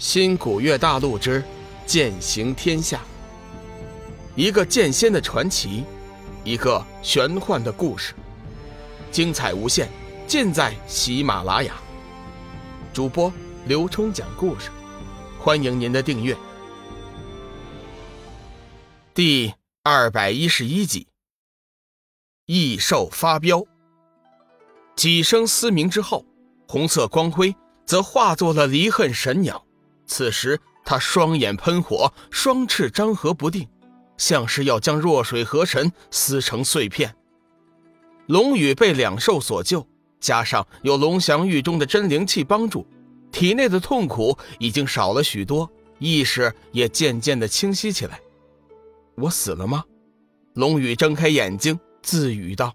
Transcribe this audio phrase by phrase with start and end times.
[0.00, 1.44] 新古月大陆之
[1.84, 3.02] 剑行天下，
[4.34, 5.84] 一个剑仙的传奇，
[6.42, 8.14] 一个玄幻的故事，
[9.12, 9.90] 精彩无限，
[10.26, 11.74] 尽在喜马拉雅。
[12.94, 13.30] 主播
[13.66, 14.70] 刘冲讲故事，
[15.38, 16.34] 欢迎您的订阅。
[19.12, 21.08] 第二百一十一集，
[22.46, 23.62] 异兽发飙。
[24.96, 26.24] 几声嘶鸣之后，
[26.66, 27.54] 红色光辉
[27.84, 29.62] 则化作了离恨神鸟。
[30.10, 33.68] 此时，他双眼喷火，双翅张合不定，
[34.16, 37.14] 像是要将弱水河神撕成碎片。
[38.26, 39.86] 龙宇被两兽所救，
[40.18, 42.84] 加上有龙翔玉中的真灵气帮助，
[43.30, 45.70] 体内的痛苦已经少了许多，
[46.00, 48.18] 意识也渐渐的清晰起来。
[49.14, 49.84] 我死了吗？
[50.54, 52.74] 龙宇睁开眼睛，自语道：“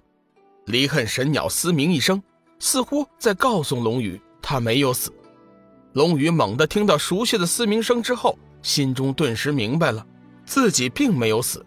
[0.67, 2.23] 离恨神鸟嘶鸣一声，
[2.59, 5.11] 似乎在告诉龙宇，他没有死。”
[5.95, 10.05] 龙宇猛地听到熟悉的嘶鸣声之后，心中顿时明白了，
[10.45, 11.65] 自己并没有死。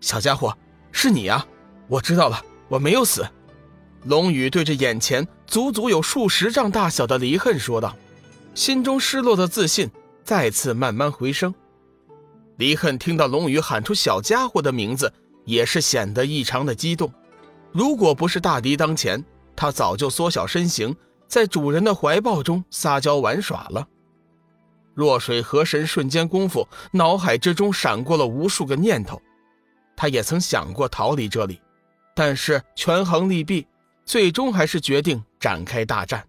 [0.00, 0.56] 小家伙，
[0.92, 1.44] 是你啊！
[1.88, 3.28] 我知道了，我没有死。
[4.04, 7.96] 龙宇对着眼前足足有数十丈大小的离恨说道，
[8.54, 9.90] 心中失落的自信
[10.22, 11.52] 再次慢慢回升。
[12.58, 15.12] 离恨听到龙宇喊出“小家伙”的名字，
[15.44, 17.12] 也是显得异常的激动。
[17.72, 19.24] 如果不是大敌当前，
[19.56, 20.94] 他早就缩小身形。
[21.28, 23.86] 在主人的怀抱中撒娇玩耍了。
[24.94, 29.20] 弱水河神瞬间功夫，脑海之中闪过了无数个念头。
[29.94, 31.60] 他也曾想过逃离这里，
[32.14, 33.66] 但是权衡利弊，
[34.04, 36.26] 最终还是决定展开大战。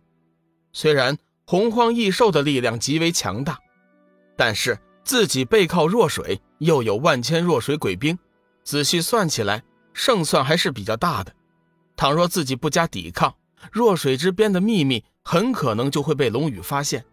[0.74, 3.58] 虽然洪荒异兽的力量极为强大，
[4.36, 8.18] 但是自己背靠弱水，又有万千弱水鬼兵，
[8.64, 9.64] 仔细算起来，
[9.94, 11.34] 胜算还是比较大的。
[11.96, 13.34] 倘若自己不加抵抗，
[13.72, 17.04] 弱水之边的秘密很可能就会被龙宇发现，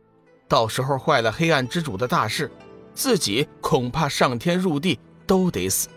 [0.48, 2.50] 到时候坏了黑暗之主的大事，
[2.94, 5.88] 自己恐怕上天入地都得死。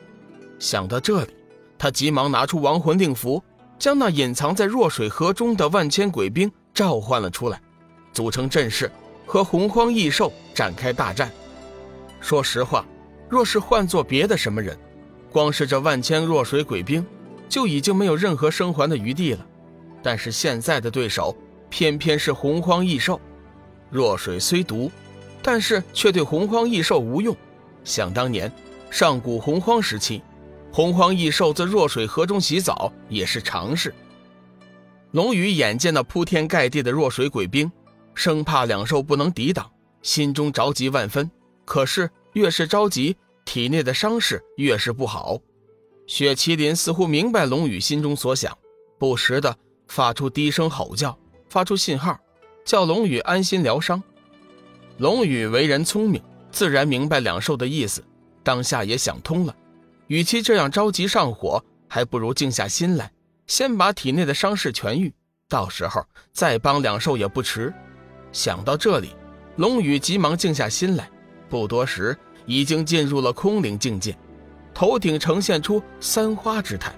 [0.57, 1.33] 想到这里，
[1.77, 3.41] 他急忙拿出亡魂令符，
[3.77, 7.61] 将那隐藏在弱水河中的万千鬼兵召唤了出来，
[8.11, 8.91] 组成阵势，
[9.25, 11.31] 和洪荒异兽展开大战。
[12.19, 12.85] 说实话，
[13.29, 14.77] 若是换做别的什么人，
[15.31, 17.05] 光是这万千弱水鬼兵，
[17.47, 19.45] 就已经没有任何生还的余地了。
[20.01, 21.35] 但是现在的对手
[21.69, 23.19] 偏偏是洪荒异兽，
[23.89, 24.91] 弱水虽毒，
[25.41, 27.35] 但是却对洪荒异兽无用。
[27.83, 28.51] 想当年
[28.89, 30.21] 上古洪荒时期，
[30.71, 33.93] 洪荒异兽在弱水河中洗澡也是常事。
[35.11, 37.71] 龙宇眼见那铺天盖地的弱水鬼兵，
[38.13, 39.69] 生怕两兽不能抵挡，
[40.01, 41.29] 心中着急万分。
[41.65, 45.39] 可是越是着急，体内的伤势越是不好。
[46.05, 48.55] 雪麒麟似乎明白龙宇心中所想，
[48.97, 49.55] 不时的。
[49.89, 51.17] 发出低声吼叫，
[51.49, 52.17] 发出信号，
[52.63, 54.01] 叫龙宇安心疗伤。
[54.97, 58.03] 龙宇为人聪明，自然明白两兽的意思，
[58.43, 59.55] 当下也想通了，
[60.07, 63.11] 与其这样着急上火，还不如静下心来，
[63.47, 65.11] 先把体内的伤势痊愈，
[65.47, 67.73] 到时候再帮两兽也不迟。
[68.31, 69.15] 想到这里，
[69.55, 71.09] 龙宇急忙静下心来，
[71.49, 74.15] 不多时已经进入了空灵境界，
[74.71, 76.93] 头顶呈现出三花之态。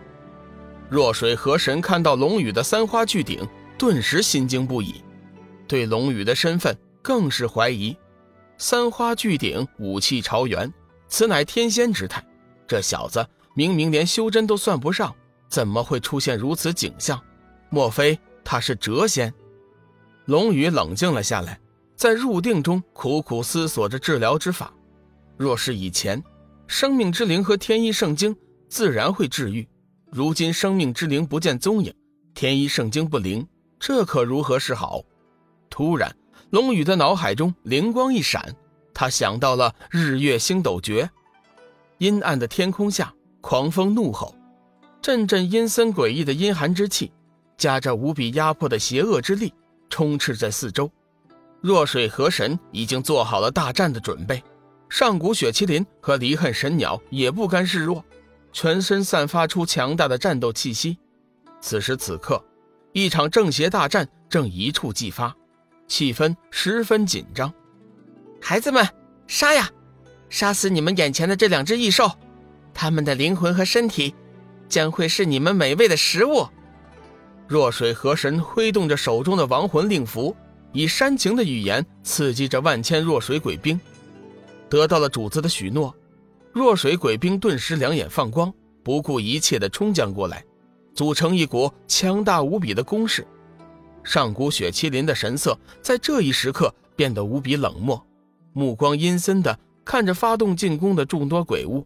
[0.92, 3.48] 若水河神看到龙宇的三花聚顶，
[3.78, 5.02] 顿时心惊不已，
[5.66, 7.96] 对龙宇的身份更是怀疑。
[8.58, 10.70] 三花聚顶，武器朝元，
[11.08, 12.22] 此乃天仙之态。
[12.68, 15.16] 这小子明明连修真都算不上，
[15.48, 17.18] 怎么会出现如此景象？
[17.70, 19.34] 莫非他是谪仙？
[20.26, 21.58] 龙宇冷静了下来，
[21.96, 24.74] 在入定中苦苦思索着治疗之法。
[25.38, 26.22] 若是以前，
[26.68, 28.36] 生命之灵和天一圣经
[28.68, 29.66] 自然会治愈。
[30.14, 31.94] 如今生命之灵不见踪影，
[32.34, 33.48] 天一圣经不灵，
[33.80, 35.02] 这可如何是好？
[35.70, 36.14] 突然，
[36.50, 38.54] 龙宇的脑海中灵光一闪，
[38.94, 41.10] 他想到了日月星斗诀。
[42.00, 44.36] 阴暗的天空下，狂风怒吼，
[45.02, 47.10] 阵阵阴森诡异的阴寒之气，
[47.56, 49.54] 夹着无比压迫的邪恶之力，
[49.90, 50.92] 充斥在四周。
[51.62, 54.44] 弱水河神已经做好了大战的准备，
[54.90, 58.04] 上古雪麒麟和离恨神鸟也不甘示弱。
[58.54, 60.98] 全身散发出强大的战斗气息。
[61.60, 62.44] 此时此刻，
[62.92, 65.36] 一场正邪大战正一触即发，
[65.88, 67.54] 气氛十分紧张。
[68.42, 68.88] 孩子们，
[69.28, 69.70] 杀呀！
[70.30, 72.10] 杀死你们眼前的这两只异兽，
[72.74, 74.16] 他们的灵魂和身体
[74.70, 76.48] 将会是你们美味的食物。
[77.48, 80.36] 弱水河神挥动着手中的亡魂令符，
[80.72, 83.80] 以煽情的语言刺激着万千弱水鬼兵。
[84.70, 85.94] 得到了主子的许诺。
[86.54, 88.54] 弱水鬼兵顿时两眼放光，
[88.84, 90.44] 不顾一切地冲将过来，
[90.94, 93.26] 组成一股强大无比的攻势。
[94.04, 98.06] 上古雪麒麟的神色在这一时刻变得无比冷漠，
[98.52, 101.86] 目光阴森的看着发动进攻的众多鬼物，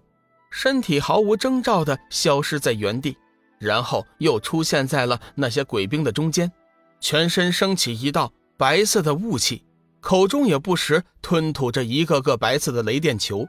[0.49, 3.15] 身体毫无征兆的消失在原地，
[3.59, 6.51] 然后又出现在了那些鬼兵的中间，
[6.99, 9.63] 全身升起一道白色的雾气，
[9.99, 13.45] 口中也不时吞吐着一个个白色的雷电球，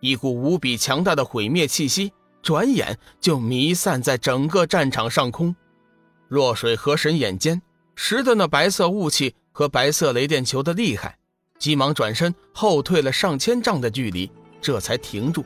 [0.00, 2.12] 一股无比强大的毁灭气息，
[2.42, 5.54] 转眼就弥散在整个战场上空。
[6.28, 7.60] 若水河神眼尖，
[7.94, 11.16] 识得那白色雾气和白色雷电球的厉害，
[11.58, 14.30] 急忙转身后退了上千丈的距离，
[14.60, 15.44] 这才停住。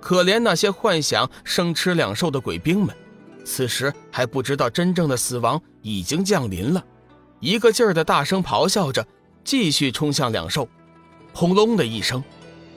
[0.00, 2.96] 可怜那些幻想生吃两兽的鬼兵们，
[3.44, 6.84] 此时还不知道真正的死亡已经降临了，
[7.40, 9.06] 一个劲儿的大声咆哮着，
[9.44, 10.68] 继续冲向两兽。
[11.32, 12.22] 轰隆的一声，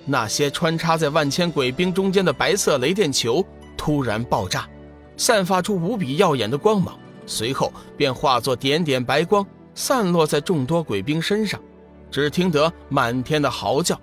[0.05, 3.45] 那些穿插在万千鬼兵中间的白色雷电球
[3.77, 4.67] 突然爆炸，
[5.15, 6.97] 散发出无比耀眼的光芒。
[7.27, 9.45] 随后便化作点点白光，
[9.75, 11.61] 散落在众多鬼兵身上。
[12.09, 13.97] 只听得满天的嚎叫，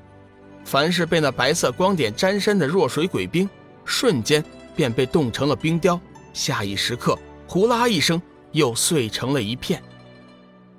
[0.65, 3.49] 凡是被那白色光点沾身的弱水鬼兵，
[3.85, 4.43] 瞬间
[4.75, 6.01] 便被冻成了冰雕。
[6.33, 8.23] 下一时刻，呼啦一声，
[8.53, 9.83] 又碎成了一片。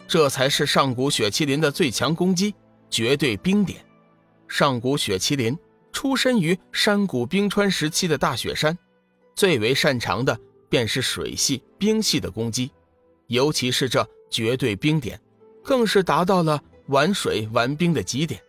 [0.07, 2.55] 这才是上古雪麒麟的最强攻击——
[2.89, 3.79] 绝对冰点。
[4.49, 5.57] 上古雪麒麟
[5.93, 8.77] 出身于山谷冰川时期的大雪山，
[9.35, 10.37] 最为擅长的。
[10.71, 12.69] 便是水系、冰系的攻击，
[13.25, 15.19] 尤其是这绝对冰点，
[15.63, 18.39] 更是达到了玩水玩冰的极点。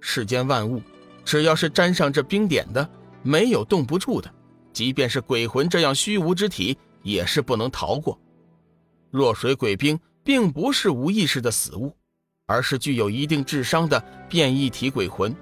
[0.00, 0.80] 世间万物，
[1.24, 2.88] 只要是沾上这冰点的，
[3.24, 4.32] 没有冻不住的。
[4.72, 8.16] 即便是鬼魂这样虚无之体，也是不能逃过。
[9.10, 11.92] 弱水鬼兵并不是无意识的死物，
[12.46, 15.34] 而是具有一定智商的变异体鬼魂。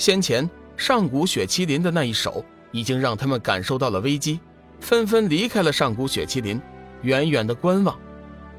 [0.00, 0.48] 先前
[0.78, 2.42] 上古雪麒麟的那一手，
[2.72, 4.40] 已经让他们感受到了危机。
[4.80, 6.58] 纷纷离开了上古雪麒麟，
[7.02, 7.94] 远远的观望。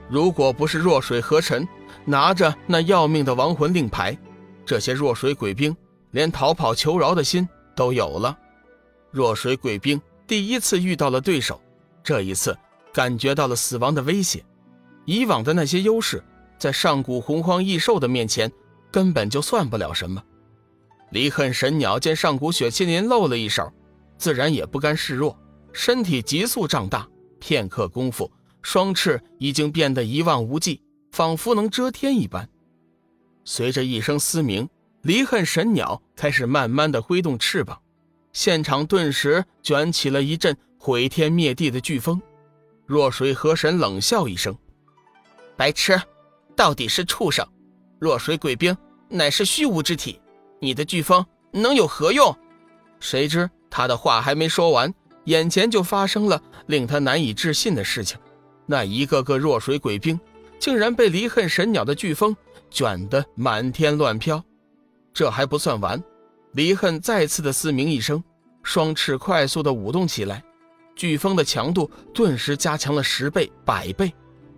[0.08, 1.68] 如果不是弱水河神
[2.06, 4.16] 拿着那要命的亡魂令牌，
[4.64, 5.76] 这些弱水鬼兵
[6.12, 8.38] 连逃跑求饶的心都有了。
[9.10, 11.60] 弱水鬼兵第一次遇到了对手，
[12.04, 12.56] 这一次
[12.94, 14.46] 感觉到了死亡的威胁。
[15.06, 16.24] 以往的那些优势，
[16.60, 18.52] 在上古洪荒异兽的面前，
[18.92, 20.22] 根本就算不了什么。
[21.12, 23.72] 离恨神鸟见上古雪麒麟露了一手，
[24.18, 25.38] 自然也不甘示弱。
[25.74, 27.08] 身体急速胀大，
[27.40, 28.30] 片刻功夫，
[28.62, 30.82] 双翅已经变得一望无际，
[31.12, 32.48] 仿佛能遮天一般。
[33.44, 34.70] 随着一声嘶鸣，
[35.02, 37.82] 离恨神鸟开始慢慢的挥动翅膀，
[38.34, 42.22] 现场顿时卷起了一阵毁天灭地的飓风。
[42.86, 44.56] 若水河神冷笑一声
[45.58, 46.00] ：“白痴，
[46.56, 47.46] 到底是畜生！
[48.00, 48.76] 若水鬼兵
[49.10, 50.21] 乃是虚无之体，
[50.62, 52.34] 你的飓风能有何用？”
[53.02, 54.94] 谁知他的话还没说完。
[55.26, 58.18] 眼前就发生了令他难以置信的事情，
[58.66, 60.20] 那一个个弱水鬼兵
[60.58, 62.36] 竟然被离恨神鸟的飓风
[62.72, 64.44] 卷得满天乱飘。
[65.14, 66.04] 这还不算完，
[66.54, 68.24] 离恨再次的嘶鸣一声，
[68.64, 70.44] 双翅快速的舞动起来，
[70.98, 74.12] 飓风的强度顿时加强了十倍、百倍，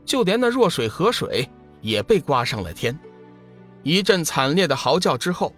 [0.05, 1.45] 就连那弱水河水
[1.81, 2.97] 也被刮上了天。
[3.83, 5.53] 一阵惨烈的嚎叫之后，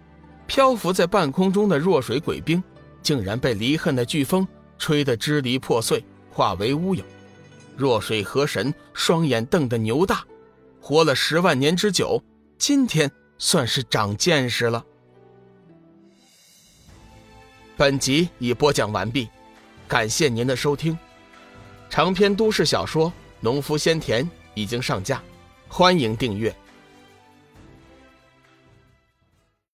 [0.46, 2.62] 漂浮在半空中的弱水鬼兵
[3.02, 4.46] 竟然被离恨的飓风。
[4.78, 7.02] 吹得支离破碎，化为乌有。
[7.78, 10.22] 弱水河神双眼瞪得牛大，
[10.82, 12.22] 活了十万年之久，
[12.58, 14.84] 今天算是长见识了。
[17.74, 19.30] 本集已播讲完毕，
[19.88, 20.98] 感谢您的收听。
[21.88, 23.08] 长篇都市小说
[23.40, 24.22] 《农夫先田》
[24.54, 25.22] 已经上架，
[25.68, 26.54] 欢迎订阅。